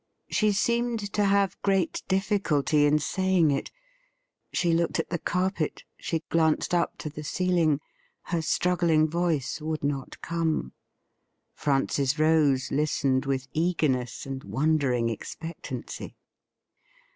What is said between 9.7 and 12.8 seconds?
not come. Francis Rose